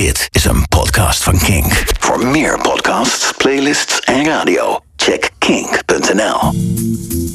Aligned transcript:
Dit 0.00 0.28
is 0.30 0.44
een 0.44 0.68
podcast 0.68 1.22
van 1.22 1.38
Kink. 1.38 1.82
Voor 1.98 2.26
meer 2.26 2.58
podcasts, 2.58 3.32
playlists 3.36 4.00
en 4.00 4.24
radio, 4.24 4.78
check 4.96 5.30
kink.nl. 5.38 6.52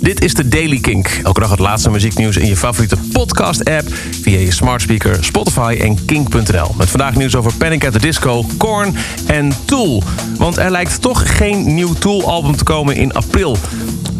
Dit 0.01 0.23
is 0.23 0.33
de 0.33 0.47
Daily 0.47 0.79
Kink. 0.79 1.19
Elke 1.23 1.39
dag 1.39 1.49
het 1.49 1.59
laatste 1.59 1.89
muzieknieuws 1.89 2.37
in 2.37 2.47
je 2.47 2.57
favoriete 2.57 2.97
podcast-app... 3.11 3.87
via 4.21 4.39
je 4.39 4.51
smart 4.51 4.81
speaker, 4.81 5.23
Spotify 5.23 5.77
en 5.81 6.05
kink.nl. 6.05 6.73
Met 6.77 6.89
vandaag 6.89 7.15
nieuws 7.15 7.35
over 7.35 7.53
Panic 7.53 7.85
at 7.85 7.93
the 7.93 7.99
Disco, 7.99 8.45
Korn 8.57 8.95
en 9.27 9.53
Tool. 9.65 10.03
Want 10.37 10.57
er 10.57 10.71
lijkt 10.71 11.01
toch 11.01 11.37
geen 11.37 11.73
nieuw 11.73 11.93
Tool-album 11.93 12.55
te 12.55 12.63
komen 12.63 12.95
in 12.95 13.13
april. 13.13 13.57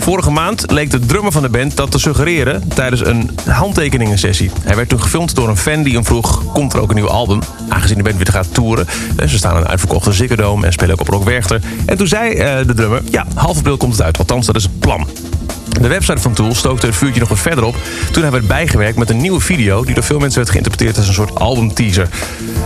Vorige 0.06 0.32
maand 0.32 0.72
leek 0.72 0.92
de 0.92 1.00
drummer 1.00 1.32
van 1.32 1.42
de 1.42 1.50
band 1.50 1.76
dat 1.76 1.92
te 1.92 2.00
suggereren... 2.00 2.68
tijdens 2.68 3.06
een 3.06 3.30
handtekeningensessie. 3.50 4.52
Hij 4.64 4.76
werd 4.76 4.90
toen 4.90 5.02
gefilmd 5.02 5.36
door 5.36 5.50
een 5.50 5.58
fan 5.58 5.84
die 5.84 5.94
hem 5.94 6.06
vroeg... 6.06 6.52
komt 6.54 6.74
er 6.74 6.80
ook 6.80 6.90
een 6.90 6.96
nieuw 6.96 7.10
album? 7.10 7.40
Aangezien 7.70 7.98
de 7.98 8.04
band 8.04 8.16
weer 8.16 8.28
gaat 8.32 8.54
toeren. 8.54 8.88
Ze 9.28 9.38
staan 9.38 9.56
in 9.56 9.62
een 9.62 9.68
uitverkochte 9.68 10.14
Ziggo 10.14 10.62
en 10.62 10.74
spelen 10.74 10.94
ook 10.94 11.02
op 11.02 11.08
Rock 11.08 11.24
Werchter. 11.24 11.62
En 11.86 11.98
toen 11.98 12.08
zei 12.08 12.34
eh, 12.34 12.66
de 12.66 12.74
drummer... 12.74 13.02
ja, 13.12 13.26
half 13.36 13.58
april 13.58 13.78
komt 13.78 13.92
het 13.92 14.02
uit. 14.02 14.18
Althans, 14.18 14.46
dat 14.46 14.56
is 14.56 14.64
het 14.64 14.80
plan. 14.80 15.08
De 15.82 15.88
website 15.88 16.22
van 16.22 16.34
Tool 16.34 16.56
stookte 16.56 16.86
het 16.86 16.96
vuurtje 16.96 17.20
nog 17.20 17.30
wat 17.30 17.40
verder 17.40 17.64
op... 17.64 17.76
toen 18.12 18.22
hij 18.22 18.32
werd 18.32 18.48
bijgewerkt 18.48 18.98
met 18.98 19.10
een 19.10 19.18
nieuwe 19.18 19.40
video... 19.40 19.84
die 19.84 19.94
door 19.94 20.04
veel 20.04 20.20
mensen 20.20 20.40
werd 20.40 20.50
geïnterpreteerd 20.50 20.98
als 20.98 21.08
een 21.08 21.14
soort 21.14 21.36
albumteaser. 21.36 22.10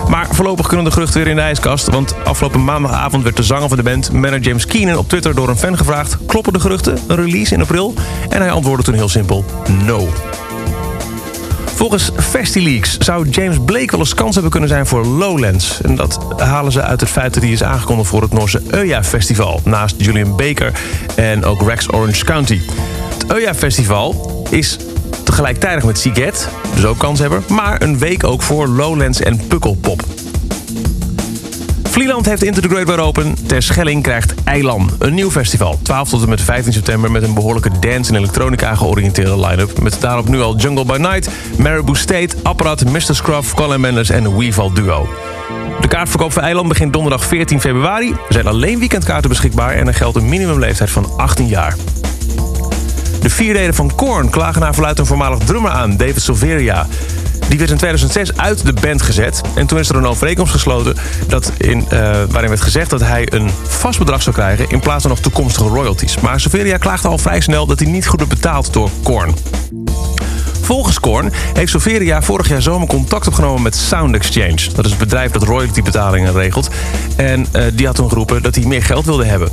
Maar 0.09 0.27
voorlopig 0.31 0.67
kunnen 0.67 0.85
de 0.85 0.91
geruchten 0.91 1.19
weer 1.19 1.29
in 1.29 1.35
de 1.35 1.41
ijskast... 1.41 1.89
want 1.89 2.23
afgelopen 2.23 2.63
maandagavond 2.63 3.23
werd 3.23 3.35
de 3.35 3.43
zanger 3.43 3.67
van 3.67 3.77
de 3.77 3.83
band... 3.83 4.11
manager 4.11 4.39
James 4.39 4.65
Keenan 4.65 4.97
op 4.97 5.09
Twitter 5.09 5.35
door 5.35 5.49
een 5.49 5.57
fan 5.57 5.77
gevraagd... 5.77 6.17
kloppen 6.25 6.53
de 6.53 6.59
geruchten, 6.59 6.97
een 7.07 7.15
release 7.15 7.53
in 7.53 7.61
april? 7.61 7.93
En 8.29 8.41
hij 8.41 8.51
antwoordde 8.51 8.83
toen 8.83 8.93
heel 8.93 9.09
simpel, 9.09 9.45
no. 9.85 10.09
Volgens 11.79 12.11
FestiLeaks 12.17 12.97
zou 12.97 13.29
James 13.29 13.57
Blake 13.65 13.91
wel 13.91 13.99
eens 13.99 14.13
kans 14.13 14.33
hebben 14.33 14.51
kunnen 14.51 14.69
zijn 14.69 14.85
voor 14.85 15.05
Lowlands. 15.05 15.81
En 15.81 15.95
dat 15.95 16.19
halen 16.37 16.71
ze 16.71 16.81
uit 16.81 16.99
het 16.99 17.09
feit 17.09 17.33
dat 17.33 17.43
hij 17.43 17.51
is 17.51 17.63
aangekondigd 17.63 18.09
voor 18.09 18.21
het 18.21 18.33
Noorse 18.33 18.61
Euja 18.67 19.03
Festival. 19.03 19.61
Naast 19.63 19.95
Julian 19.97 20.35
Baker 20.35 20.71
en 21.15 21.45
ook 21.45 21.61
Rex 21.67 21.93
Orange 21.93 22.25
County. 22.25 22.59
Het 23.19 23.31
Euja 23.31 23.55
Festival 23.55 24.43
is 24.49 24.77
tegelijkertijd 25.23 25.83
met 25.83 25.99
Siget, 25.99 26.49
dus 26.75 26.85
ook 26.85 26.97
kanshebber... 26.97 27.41
maar 27.47 27.81
een 27.81 27.97
week 27.97 28.23
ook 28.23 28.41
voor 28.41 28.67
Lowlands 28.67 29.21
en 29.21 29.47
Pukkelpop. 29.47 30.03
Vlieland 31.83 32.25
heeft 32.25 32.43
Into 32.43 32.61
the 32.61 32.67
Great 32.67 32.89
Wide 32.89 33.01
Open. 33.01 33.35
Ter 33.47 33.61
Schelling 33.61 34.03
krijgt 34.03 34.33
Eilan, 34.43 34.89
een 34.99 35.13
nieuw 35.13 35.31
festival. 35.31 35.79
12 35.81 36.09
tot 36.09 36.23
en 36.23 36.29
met 36.29 36.41
15 36.41 36.73
september 36.73 37.11
met 37.11 37.23
een 37.23 37.33
behoorlijke 37.33 37.71
dance- 37.79 38.11
en 38.11 38.17
elektronica 38.17 38.75
georiënteerde 38.75 39.39
line-up. 39.47 39.79
Met 39.81 39.97
daarop 39.99 40.27
nu 40.27 40.41
al 40.41 40.57
Jungle 40.57 40.85
by 40.85 40.97
Night, 40.97 41.29
Marabou 41.57 41.97
State, 41.97 42.35
Apparaat, 42.43 42.85
Mr. 42.85 43.15
Scruff, 43.15 43.53
Colin 43.53 43.81
Mendes 43.81 44.09
en 44.09 44.37
Weeval 44.37 44.73
Duo. 44.73 45.09
De 45.81 45.87
kaartverkoop 45.87 46.31
voor 46.31 46.41
Eiland 46.41 46.67
begint 46.67 46.93
donderdag 46.93 47.25
14 47.25 47.61
februari. 47.61 48.11
Er 48.11 48.33
zijn 48.33 48.47
alleen 48.47 48.79
weekendkaarten 48.79 49.29
beschikbaar 49.29 49.73
en 49.73 49.87
er 49.87 49.93
geldt 49.93 50.17
een 50.17 50.29
minimumleeftijd 50.29 50.89
van 50.89 51.17
18 51.17 51.47
jaar. 51.47 51.75
De 53.21 53.29
vierdelen 53.29 53.73
van 53.73 53.95
Korn 53.95 54.29
klagen 54.29 54.61
naar 54.61 54.73
verluid 54.73 54.99
een 54.99 55.05
voormalig 55.05 55.37
drummer 55.37 55.71
aan, 55.71 55.97
David 55.97 56.21
Silveria. 56.21 56.87
Die 57.47 57.57
werd 57.57 57.71
in 57.71 57.77
2006 57.77 58.37
uit 58.37 58.65
de 58.65 58.73
band 58.81 59.01
gezet. 59.01 59.41
En 59.55 59.67
toen 59.67 59.79
is 59.79 59.89
er 59.89 59.95
een 59.95 60.05
overeenkomst 60.05 60.51
gesloten 60.51 60.95
dat 61.27 61.51
in, 61.57 61.77
uh, 61.79 61.89
waarin 62.29 62.49
werd 62.49 62.61
gezegd 62.61 62.89
dat 62.89 63.01
hij 63.01 63.27
een 63.33 63.49
vast 63.63 63.99
bedrag 63.99 64.21
zou 64.21 64.35
krijgen 64.35 64.69
in 64.69 64.79
plaats 64.79 65.01
van 65.01 65.11
nog 65.11 65.19
toekomstige 65.19 65.67
royalties. 65.67 66.19
Maar 66.19 66.39
Silveria 66.39 66.77
klaagde 66.77 67.07
al 67.07 67.17
vrij 67.17 67.41
snel 67.41 67.65
dat 67.65 67.79
hij 67.79 67.89
niet 67.89 68.07
goed 68.07 68.19
werd 68.19 68.31
betaald 68.31 68.73
door 68.73 68.89
Korn. 69.03 69.35
Volgens 70.61 70.99
Korn 70.99 71.31
heeft 71.53 71.71
Silveria 71.71 72.21
vorig 72.21 72.49
jaar 72.49 72.61
zomer 72.61 72.87
contact 72.87 73.27
opgenomen 73.27 73.61
met 73.61 73.75
Sound 73.75 74.15
Exchange. 74.15 74.73
Dat 74.75 74.85
is 74.85 74.91
het 74.91 74.99
bedrijf 74.99 75.31
dat 75.31 75.43
royaltybetalingen 75.43 76.33
regelt. 76.33 76.69
En 77.15 77.45
uh, 77.55 77.63
die 77.73 77.85
had 77.85 77.95
toen 77.95 78.09
geroepen 78.09 78.43
dat 78.43 78.55
hij 78.55 78.65
meer 78.65 78.83
geld 78.83 79.05
wilde 79.05 79.25
hebben. 79.25 79.51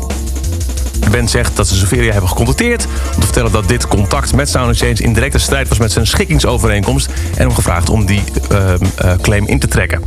De 1.00 1.10
band 1.10 1.30
zegt 1.30 1.56
dat 1.56 1.68
ze 1.68 1.74
Silveria 1.76 2.12
hebben 2.12 2.30
gecontacteerd... 2.30 2.86
om 3.14 3.20
te 3.20 3.26
vertellen 3.26 3.52
dat 3.52 3.68
dit 3.68 3.88
contact 3.88 4.34
met 4.34 4.48
Sound 4.48 4.70
Exchange... 4.70 4.94
in 4.94 5.12
directe 5.12 5.38
strijd 5.38 5.68
was 5.68 5.78
met 5.78 5.92
zijn 5.92 6.06
schikkingsovereenkomst... 6.06 7.06
en 7.06 7.40
hem 7.46 7.52
gevraagd 7.52 7.90
om 7.90 8.06
die 8.06 8.22
uh, 8.52 8.58
uh, 9.04 9.12
claim 9.20 9.46
in 9.46 9.58
te 9.58 9.68
trekken. 9.68 10.02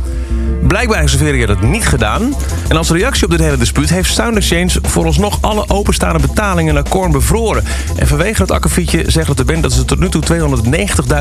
Blijkbaar 0.62 0.98
heeft 0.98 1.12
Silveria 1.12 1.46
dat 1.46 1.62
niet 1.62 1.86
gedaan. 1.86 2.34
En 2.68 2.76
als 2.76 2.90
reactie 2.90 3.24
op 3.24 3.30
dit 3.30 3.40
hele 3.40 3.56
dispuut 3.56 3.90
heeft 3.90 4.14
Sound 4.14 4.36
Exchange... 4.36 4.78
vooralsnog 4.82 5.38
alle 5.40 5.68
openstaande 5.68 6.18
betalingen 6.18 6.74
naar 6.74 6.88
Korn 6.88 7.12
bevroren. 7.12 7.64
En 7.96 8.06
vanwege 8.06 8.42
het 8.42 8.50
akkefietje 8.50 9.10
zegt 9.10 9.28
het 9.28 9.36
de 9.36 9.44
band... 9.44 9.62
dat 9.62 9.72
ze 9.72 9.84
tot 9.84 9.98
nu 9.98 10.08
toe 10.08 10.22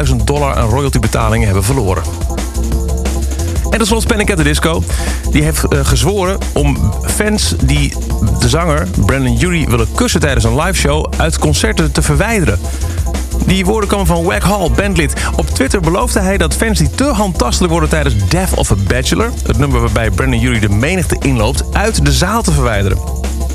290.000 0.09 0.15
dollar 0.23 0.55
aan 0.55 0.69
royaltybetalingen 0.69 1.45
hebben 1.45 1.63
verloren. 1.63 2.03
En 3.79 3.85
tenslotte 3.85 4.13
Panic 4.13 4.31
at 4.31 4.37
the 4.37 4.43
Disco. 4.43 4.83
Die 5.31 5.43
heeft 5.43 5.63
uh, 5.69 5.79
gezworen 5.85 6.37
om 6.53 6.93
fans 7.05 7.53
die 7.63 7.93
de 8.39 8.49
zanger 8.49 8.87
Brandon 9.05 9.41
Urie 9.41 9.67
willen 9.67 9.87
kussen 9.95 10.19
tijdens 10.19 10.43
een 10.43 10.55
liveshow 10.55 11.13
uit 11.17 11.39
concerten 11.39 11.91
te 11.91 12.01
verwijderen. 12.01 12.59
Die 13.45 13.65
woorden 13.65 13.89
komen 13.89 14.05
van 14.05 14.23
Wack 14.23 14.43
Hall, 14.43 14.71
bandlid. 14.75 15.13
Op 15.35 15.49
Twitter 15.49 15.79
beloofde 15.81 16.19
hij 16.19 16.37
dat 16.37 16.53
fans 16.53 16.79
die 16.79 16.89
te 16.89 17.03
handtastelijk 17.03 17.71
worden 17.71 17.89
tijdens 17.89 18.15
Death 18.29 18.53
of 18.53 18.71
a 18.71 18.75
Bachelor... 18.87 19.31
het 19.47 19.57
nummer 19.57 19.81
waarbij 19.81 20.09
Brandon 20.11 20.43
Urie 20.43 20.59
de 20.59 20.69
menigte 20.69 21.15
inloopt, 21.19 21.63
uit 21.71 22.05
de 22.05 22.11
zaal 22.11 22.41
te 22.41 22.51
verwijderen. 22.51 22.97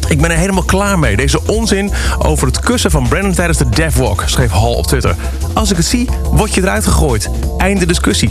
Ik 0.09 0.21
ben 0.21 0.31
er 0.31 0.37
helemaal 0.37 0.63
klaar 0.63 0.99
mee. 0.99 1.17
Deze 1.17 1.41
onzin 1.47 1.91
over 2.19 2.47
het 2.47 2.61
kussen 2.61 2.91
van 2.91 3.09
Brandon 3.09 3.35
tijdens 3.35 3.59
de 3.59 3.69
Death 3.69 3.95
Walk, 3.97 4.23
schreef 4.27 4.51
Hall 4.51 4.75
op 4.75 4.87
Twitter. 4.87 5.17
Als 5.55 5.71
ik 5.71 5.77
het 5.77 5.87
zie, 5.87 6.09
word 6.33 6.55
je 6.55 6.61
eruit 6.61 6.85
gegooid. 6.85 7.31
Einde 7.59 7.87
discussie. 7.87 8.31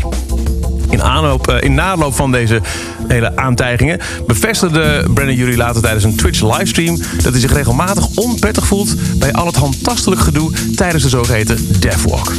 In, 0.93 1.03
aanloop, 1.03 1.51
in 1.51 1.73
naloop 1.73 2.15
van 2.15 2.31
deze 2.31 2.61
hele 3.07 3.35
aantijgingen 3.35 3.99
bevestigde 4.27 5.05
Brandon 5.13 5.35
Jury 5.35 5.57
later 5.57 5.81
tijdens 5.81 6.03
een 6.03 6.15
Twitch 6.15 6.41
livestream 6.41 6.97
dat 6.97 7.31
hij 7.31 7.39
zich 7.39 7.53
regelmatig 7.53 8.07
onprettig 8.15 8.67
voelt 8.67 8.95
bij 9.19 9.33
al 9.33 9.45
het 9.45 9.55
handtastelijk 9.55 10.21
gedoe 10.21 10.51
tijdens 10.75 11.03
de 11.03 11.09
zogeheten 11.09 11.79
Deathwalk. 11.79 12.31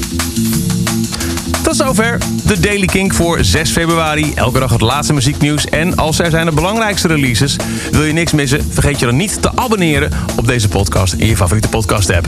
Tot 1.62 1.76
zover 1.76 2.18
de 2.44 2.60
Daily 2.60 2.86
Kink 2.86 3.14
voor 3.14 3.44
6 3.44 3.70
februari. 3.70 4.32
Elke 4.34 4.58
dag 4.58 4.70
het 4.70 4.80
laatste 4.80 5.12
muzieknieuws. 5.12 5.66
En 5.66 5.96
als 5.96 6.18
er 6.18 6.30
zijn 6.30 6.46
de 6.46 6.52
belangrijkste 6.52 7.08
releases, 7.08 7.56
wil 7.90 8.04
je 8.04 8.12
niks 8.12 8.32
missen, 8.32 8.72
vergeet 8.72 8.98
je 8.98 9.06
dan 9.06 9.16
niet 9.16 9.42
te 9.42 9.50
abonneren 9.54 10.10
op 10.36 10.46
deze 10.46 10.68
podcast 10.68 11.12
in 11.12 11.26
je 11.26 11.36
favoriete 11.36 11.68
podcast 11.68 12.10
app. 12.10 12.26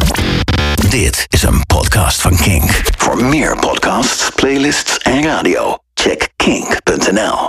Dit 0.88 1.26
is 1.28 1.42
een 1.42 1.66
podcast 1.66 2.20
van 2.20 2.36
Kink. 2.36 2.82
Voor 2.96 3.24
meer 3.24 3.58
podcasts, 3.58 4.30
playlists 4.34 4.98
en 4.98 5.22
radio, 5.22 5.85
check 6.06 6.30
kink.nl. 6.38 7.36